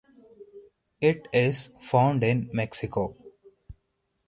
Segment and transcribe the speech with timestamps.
[0.99, 3.15] It is found in Mexico.